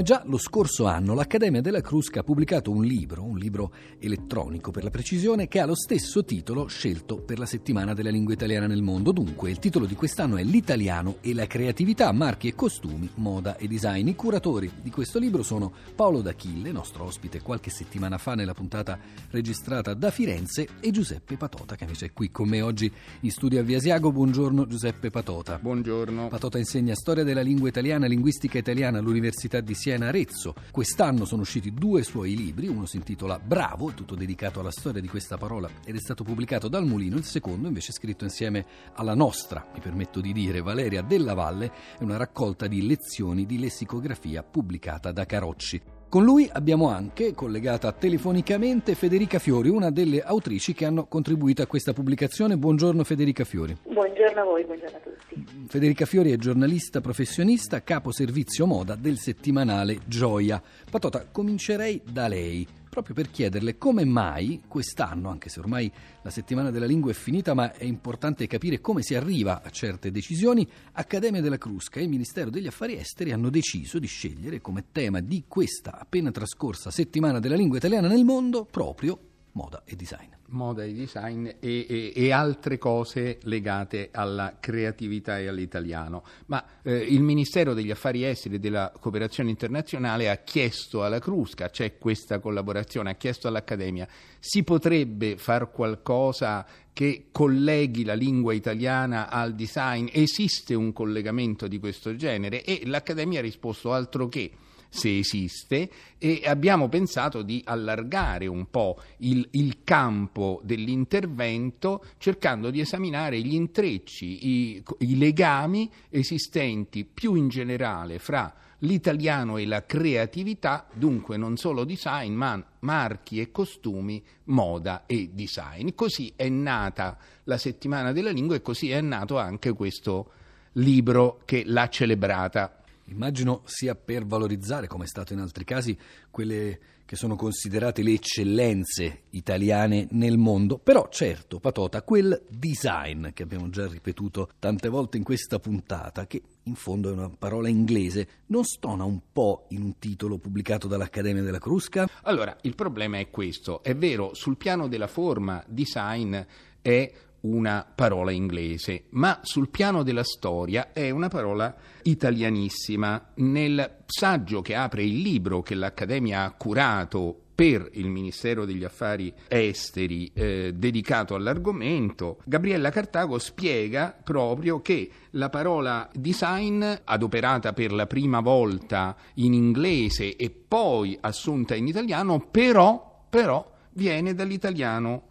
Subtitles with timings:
[0.00, 4.70] Come già lo scorso anno, l'Accademia della Crusca ha pubblicato un libro, un libro elettronico
[4.70, 8.66] per la precisione, che ha lo stesso titolo scelto per la settimana della lingua italiana
[8.66, 9.12] nel mondo.
[9.12, 13.68] Dunque, il titolo di quest'anno è L'italiano e la creatività, marchi e costumi, moda e
[13.68, 14.08] design.
[14.08, 18.98] I curatori di questo libro sono Paolo D'Achille, nostro ospite qualche settimana fa nella puntata
[19.28, 22.90] registrata da Firenze, e Giuseppe Patota, che invece è qui con me oggi
[23.20, 24.10] in studio a Viasiago.
[24.10, 25.58] Buongiorno Giuseppe Patota.
[25.60, 26.28] Buongiorno.
[26.28, 30.54] Patota insegna storia della lingua italiana linguistica italiana all'Università di Siena Arezzo.
[30.70, 35.08] Quest'anno sono usciti due suoi libri, uno si intitola Bravo, tutto dedicato alla storia di
[35.08, 39.66] questa parola ed è stato pubblicato dal Mulino, il secondo invece scritto insieme alla nostra,
[39.74, 45.12] mi permetto di dire, Valeria Della Valle, è una raccolta di lezioni di lessicografia pubblicata
[45.12, 45.99] da Carocci.
[46.10, 51.66] Con lui abbiamo anche, collegata telefonicamente, Federica Fiori, una delle autrici che hanno contribuito a
[51.66, 52.56] questa pubblicazione.
[52.56, 53.76] Buongiorno Federica Fiori.
[53.84, 55.66] Buongiorno a voi, buongiorno a tutti.
[55.68, 60.60] Federica Fiori è giornalista professionista, capo servizio moda del settimanale Gioia.
[60.90, 65.90] Patota, comincerei da lei proprio per chiederle come mai quest'anno, anche se ormai
[66.22, 70.10] la settimana della lingua è finita, ma è importante capire come si arriva a certe
[70.10, 74.86] decisioni, Accademia della Crusca e il Ministero degli Affari Esteri hanno deciso di scegliere come
[74.92, 80.38] tema di questa appena trascorsa settimana della lingua italiana nel mondo proprio moda e design
[80.50, 86.22] moda e design e, e, e, altre cose legate alla creatività e all'italiano.
[86.46, 91.70] Ma eh, il Ministero degli Affari Esteri e della Cooperazione Internazionale ha chiesto alla Crusca,
[91.70, 94.06] c'è questa collaborazione, ha chiesto all'Accademia,
[94.38, 100.08] si potrebbe fare qualcosa che colleghi la lingua italiana al design?
[100.10, 102.64] Esiste un collegamento di questo genere?
[102.64, 104.50] E l'Accademia ha risposto altro che
[104.90, 112.80] se esiste, e abbiamo pensato di allargare un po' il, il campo dell'intervento cercando di
[112.80, 120.86] esaminare gli intrecci, i, i legami esistenti più in generale fra l'italiano e la creatività,
[120.92, 125.90] dunque non solo design, ma marchi e costumi, moda e design.
[125.94, 130.32] Così è nata la settimana della lingua e così è nato anche questo
[130.74, 132.79] libro che l'ha celebrata
[133.10, 135.96] Immagino sia per valorizzare, come è stato in altri casi,
[136.30, 136.78] quelle
[137.10, 140.78] che sono considerate le eccellenze italiane nel mondo.
[140.78, 146.40] Però certo, Patota, quel design che abbiamo già ripetuto tante volte in questa puntata, che
[146.62, 151.42] in fondo è una parola inglese, non stona un po' in un titolo pubblicato dall'Accademia
[151.42, 152.08] della Crusca?
[152.22, 153.82] Allora, il problema è questo.
[153.82, 156.36] È vero, sul piano della forma, design
[156.80, 157.12] è
[157.42, 163.32] una parola inglese, ma sul piano della storia è una parola italianissima.
[163.36, 169.30] Nel saggio che apre il libro che l'Accademia ha curato per il Ministero degli Affari
[169.46, 178.06] Esteri eh, dedicato all'argomento, Gabriella Cartago spiega proprio che la parola design, adoperata per la
[178.06, 185.28] prima volta in inglese e poi assunta in italiano, però, però viene dall'italiano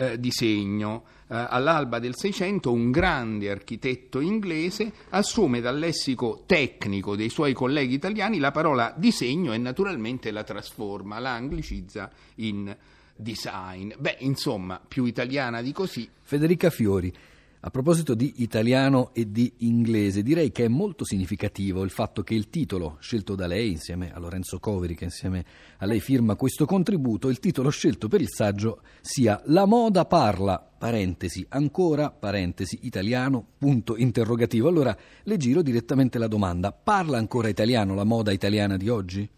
[0.00, 1.04] eh, disegno.
[1.28, 7.94] Eh, all'alba del Seicento un grande architetto inglese assume dal lessico tecnico dei suoi colleghi
[7.94, 12.74] italiani la parola disegno e naturalmente la trasforma, la anglicizza in
[13.14, 13.92] design.
[13.98, 16.08] Beh, insomma, più italiana di così.
[16.22, 17.12] Federica Fiori.
[17.62, 22.32] A proposito di italiano e di inglese, direi che è molto significativo il fatto che
[22.32, 25.44] il titolo scelto da lei, insieme a Lorenzo Coveri, che insieme
[25.76, 30.58] a lei firma questo contributo, il titolo scelto per il saggio sia La moda parla,
[30.58, 34.66] parentesi, ancora, parentesi, italiano, punto interrogativo.
[34.66, 39.28] Allora le giro direttamente la domanda, parla ancora italiano la moda italiana di oggi?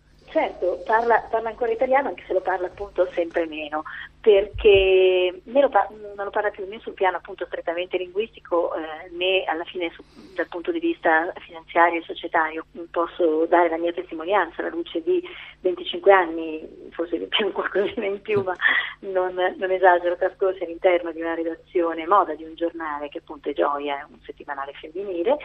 [0.84, 3.84] Parla, parla, ancora italiano anche se lo parla appunto sempre meno,
[4.20, 9.44] perché lo par- non lo parla più né sul piano appunto strettamente linguistico eh, né
[9.44, 10.02] alla fine su,
[10.34, 12.66] dal punto di vista finanziario e societario.
[12.90, 15.22] Posso dare la mia testimonianza alla luce di
[15.60, 18.54] 25 anni, forse di più qualcosina in più, ma
[19.00, 23.52] non, non esagero, trascorsi all'interno di una redazione moda di un giornale che appunto è
[23.52, 25.36] Gioia, è un settimanale femminile,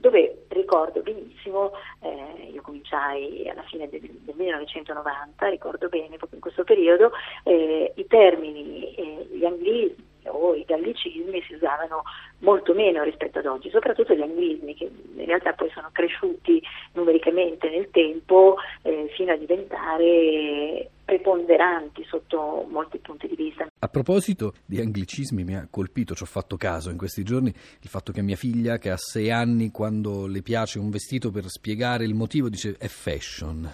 [0.00, 6.40] dove ricordo benissimo, eh, io cominciai alla fine del, del 1990, ricordo bene proprio in
[6.40, 7.12] questo periodo,
[7.44, 12.02] eh, i termini, eh, gli anglismi o i gallicismi si usavano
[12.38, 14.84] molto meno rispetto ad oggi, soprattutto gli anglismi che
[15.16, 16.60] in realtà poi sono cresciuti
[16.94, 23.68] numericamente nel tempo eh, fino a diventare preponderanti sotto molti punti di vista.
[23.78, 27.88] A proposito di anglicismi mi ha colpito, ci ho fatto caso in questi giorni, il
[27.88, 32.04] fatto che mia figlia che ha sei anni quando le piace un vestito per spiegare
[32.04, 33.70] il motivo dice è fashion.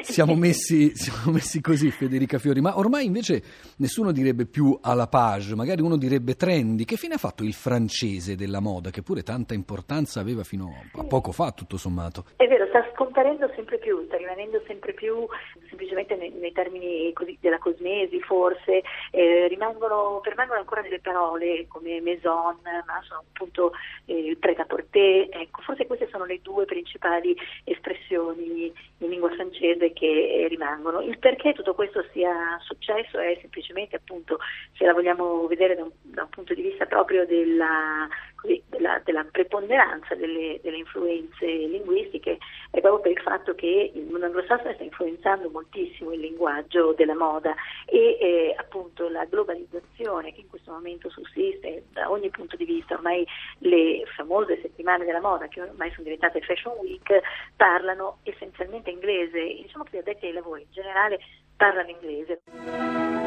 [0.00, 3.42] Siamo messi, siamo messi, così, Federica Fiori, ma ormai invece
[3.76, 6.84] nessuno direbbe più à la page, magari uno direbbe trendy.
[6.84, 11.04] Che fine ha fatto il francese della moda, che pure tanta importanza aveva fino a
[11.04, 12.24] poco fa, tutto sommato?
[12.36, 15.26] È vero, sta scomparendo sempre più, sta rimanendo sempre più
[15.68, 22.00] semplicemente nei, nei termini così, della cosmesi forse, eh, rimangono, permangono ancora delle parole come
[22.00, 23.72] maison, ma sono appunto
[24.06, 30.48] eh, prêt-à-porter, ecco, forse queste sono le due principali espressioni in lingua francese che eh,
[30.48, 31.00] rimangono.
[31.00, 34.38] Il perché tutto questo sia successo è semplicemente appunto,
[34.76, 38.08] se la vogliamo vedere da un, da un punto di vista proprio della
[38.44, 42.38] così, della, della, preponderanza delle, delle, influenze linguistiche
[42.70, 47.14] è proprio per il fatto che il mondo anglosassone sta influenzando moltissimo il linguaggio della
[47.14, 47.54] moda
[47.86, 52.94] e eh, appunto la globalizzazione che in questo momento sussiste da ogni punto di vista,
[52.94, 53.26] ormai
[53.58, 57.20] le famose settimane della moda che ormai sono diventate Fashion Week
[57.56, 61.18] parlano essenzialmente inglese, diciamo che gli addetti ai lavori in generale
[61.56, 63.23] parlano inglese.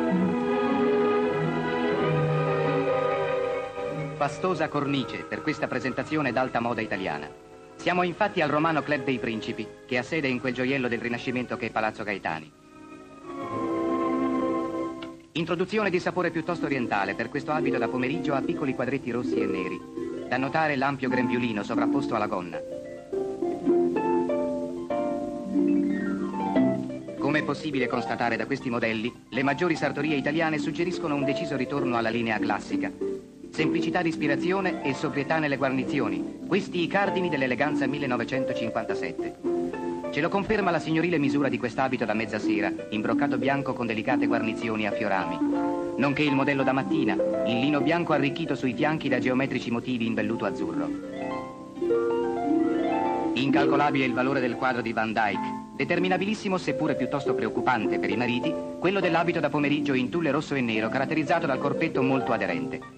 [4.17, 7.29] Fastosa cornice per questa presentazione d'alta moda italiana.
[7.75, 11.55] Siamo infatti al Romano Club dei Principi, che ha sede in quel gioiello del Rinascimento
[11.55, 12.51] che è Palazzo Gaetani.
[15.33, 19.45] Introduzione di sapore piuttosto orientale per questo abito da pomeriggio a piccoli quadretti rossi e
[19.45, 19.79] neri.
[20.27, 22.59] Da notare l'ampio grembiulino sovrapposto alla gonna.
[27.19, 31.97] Come è possibile constatare da questi modelli, le maggiori sartorie italiane suggeriscono un deciso ritorno
[31.97, 32.91] alla linea classica,
[33.57, 36.41] Semplicità di ispirazione e sobrietà nelle guarnizioni.
[36.45, 39.35] Questi i cardini dell'eleganza 1957.
[40.11, 43.87] Ce lo conferma la signorile misura di quest'abito da mezza sera, in broccato bianco con
[43.87, 45.39] delicate guarnizioni a fiorami.
[45.97, 47.17] Nonché il modello da mattina,
[47.47, 50.87] in lino bianco arricchito sui fianchi da geometrici motivi in velluto azzurro.
[53.33, 58.53] Incalcolabile il valore del quadro di Van Dyck, Determinabilissimo, seppure piuttosto preoccupante per i mariti,
[58.77, 62.96] quello dell'abito da pomeriggio in tulle rosso e nero, caratterizzato dal corpetto molto aderente.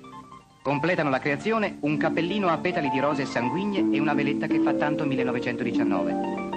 [0.61, 4.73] Completano la creazione un cappellino a petali di rose sanguigne e una veletta che fa
[4.73, 6.47] tanto 1919.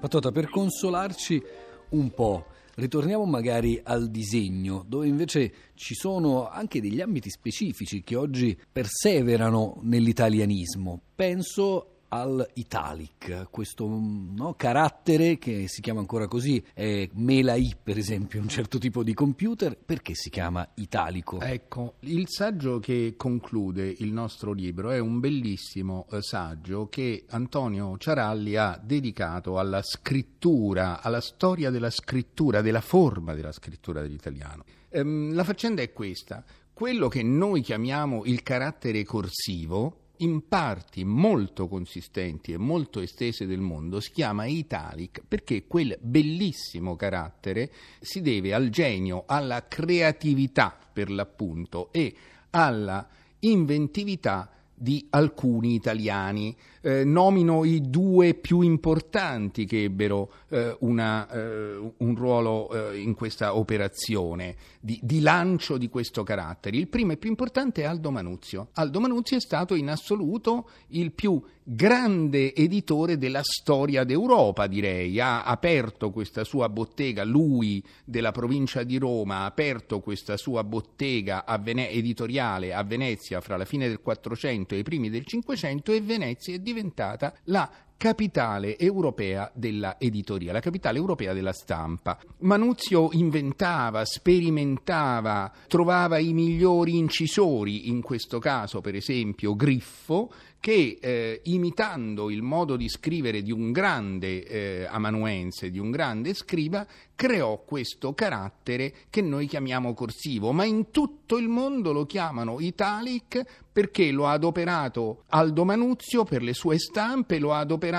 [0.00, 1.42] Patota, per consolarci
[1.90, 2.46] un po',
[2.76, 9.80] ritorniamo magari al disegno, dove invece ci sono anche degli ambiti specifici che oggi perseverano
[9.82, 11.00] nell'italianismo.
[11.14, 17.96] Penso al italic, questo no, carattere che si chiama ancora così, è Mela I per
[17.96, 21.40] esempio, un certo tipo di computer, perché si chiama italico?
[21.40, 27.96] Ecco, il saggio che conclude il nostro libro è un bellissimo eh, saggio che Antonio
[27.96, 34.64] Ciaralli ha dedicato alla scrittura, alla storia della scrittura, della forma della scrittura dell'italiano.
[34.90, 36.44] Ehm, la faccenda è questa,
[36.74, 43.60] quello che noi chiamiamo il carattere corsivo, in parti molto consistenti e molto estese del
[43.60, 47.70] mondo si chiama italic perché quel bellissimo carattere
[48.00, 52.14] si deve al genio, alla creatività per l'appunto e
[52.50, 53.06] alla
[53.40, 54.50] inventività
[54.82, 56.54] di alcuni italiani.
[56.80, 63.14] Eh, nomino i due più importanti che ebbero eh, una, eh, un ruolo eh, in
[63.14, 66.76] questa operazione di, di, lancio di questo carattere.
[66.76, 68.70] Il primo e più importante è Aldo Manuzio.
[68.72, 75.20] Aldo Manuzio è stato in assoluto il più grande editore della storia d'Europa, direi.
[75.20, 81.44] Ha aperto questa sua bottega, lui della provincia di Roma, ha aperto questa sua bottega
[81.44, 85.92] a Vene- editoriale a Venezia fra la fine del 400 e i primi del 500
[85.92, 87.70] e Venezia è diventata la
[88.02, 92.18] capitale europea della editoria, la capitale europea della stampa.
[92.38, 101.40] Manuzio inventava, sperimentava, trovava i migliori incisori, in questo caso per esempio Griffo, che eh,
[101.44, 107.62] imitando il modo di scrivere di un grande eh, amanuense, di un grande scriba, creò
[107.64, 113.42] questo carattere che noi chiamiamo corsivo, ma in tutto il mondo lo chiamano italic
[113.72, 117.91] perché lo ha adoperato Aldo Manuzio per le sue stampe, lo ha adoperato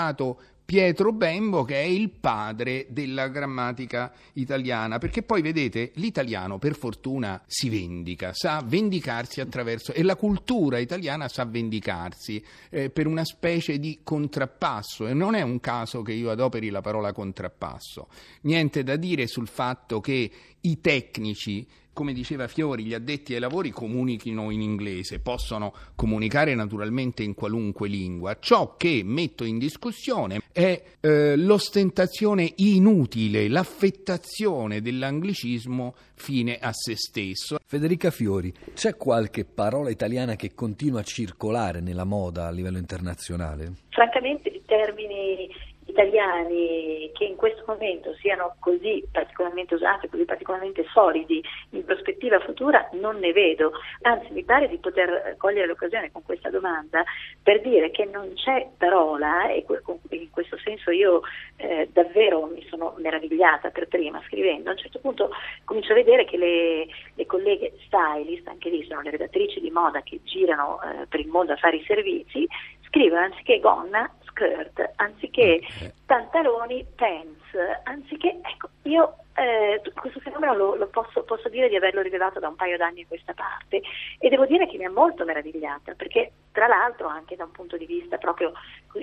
[0.66, 7.42] Pietro Bembo che è il padre della grammatica italiana, perché poi vedete l'italiano per fortuna
[7.46, 13.78] si vendica, sa vendicarsi attraverso e la cultura italiana sa vendicarsi eh, per una specie
[13.78, 18.08] di contrappasso e non è un caso che io adoperi la parola contrappasso.
[18.42, 20.32] Niente da dire sul fatto che
[20.62, 27.24] i tecnici come diceva Fiori, gli addetti ai lavori comunichino in inglese, possono comunicare naturalmente
[27.24, 28.38] in qualunque lingua.
[28.40, 37.58] Ciò che metto in discussione è eh, l'ostentazione inutile, l'affettazione dell'anglicismo fine a se stesso.
[37.66, 43.74] Federica Fiori, c'è qualche parola italiana che continua a circolare nella moda a livello internazionale?
[43.90, 45.50] Francamente, i termini
[45.94, 52.90] italiani che in questo momento siano così particolarmente usati, così particolarmente solidi in prospettiva futura,
[52.94, 53.72] non ne vedo.
[54.02, 57.04] Anzi, mi pare di poter cogliere l'occasione con questa domanda
[57.42, 59.66] per dire che non c'è parola, e
[60.10, 61.22] in questo senso io
[61.58, 65.30] eh, davvero mi sono meravigliata per prima scrivendo, a un certo punto
[65.64, 70.02] comincio a vedere che le, le colleghe stylist, anche lì sono le redattrici di moda
[70.02, 72.48] che girano eh, per il mondo a fare i servizi,
[72.88, 75.62] scrivono anziché gonna skirt, anziché
[76.06, 82.02] pantaloni pants, anziché, ecco, io eh, questo fenomeno lo, lo posso, posso, dire di averlo
[82.02, 83.82] rilevato da un paio d'anni a questa parte
[84.20, 87.76] e devo dire che mi ha molto meravigliata perché tra l'altro anche da un punto
[87.76, 88.54] di vista proprio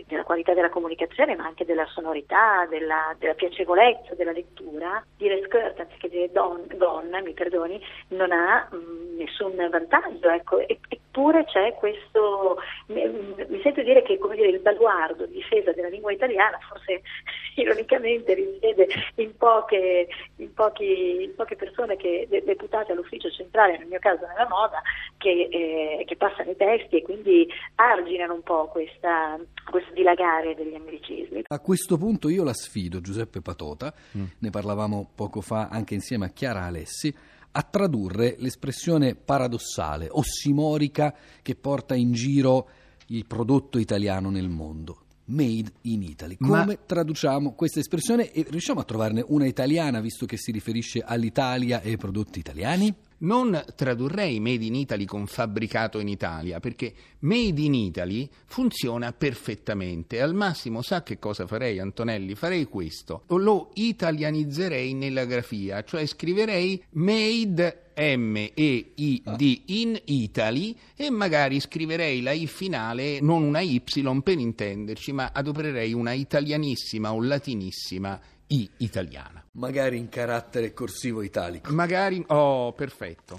[0.07, 5.79] della qualità della comunicazione ma anche della sonorità, della, della piacevolezza della lettura, dire skirt
[5.81, 11.75] anziché dire don, donna, mi perdoni, non ha mh, mm, nessun vantaggio, ecco, eppure c'è
[11.75, 13.07] questo, mi,
[13.49, 17.03] mi sento dire che dire, il baluardo di difesa della lingua italiana forse
[17.57, 23.99] ironicamente risiede in poche in, pochi, in poche persone che, deputate all'ufficio centrale, nel mio
[23.99, 24.81] caso nella moda,
[25.19, 27.40] che, eh, che passano i testi e quindi
[27.77, 29.39] arginano un po' questa,
[29.71, 31.43] questo dilagare degli anglicismi.
[31.47, 34.25] A questo punto io la sfido, Giuseppe Patota, mm.
[34.39, 37.15] ne parlavamo poco fa anche insieme a Chiara Alessi,
[37.53, 42.69] a tradurre l'espressione paradossale, ossimorica, che porta in giro
[43.07, 46.37] il prodotto italiano nel mondo made in Italy.
[46.37, 46.75] Come Ma...
[46.75, 51.91] traduciamo questa espressione e riusciamo a trovarne una italiana visto che si riferisce all'Italia e
[51.91, 52.95] ai prodotti italiani?
[53.23, 60.21] Non tradurrei Made in Italy con fabbricato in Italia, perché Made in Italy funziona perfettamente.
[60.21, 62.35] Al massimo, sa che cosa farei, Antonelli?
[62.35, 63.25] Farei questo.
[63.29, 72.47] Lo italianizzerei nella grafia, cioè scriverei Made M-E-I-D in Italy e magari scriverei la I
[72.47, 73.83] finale, non una Y
[74.23, 79.40] per intenderci, ma adopererei una italianissima o latinissima I italiana.
[79.53, 81.73] Magari in carattere corsivo italico.
[81.73, 83.39] Magari, oh, perfetto.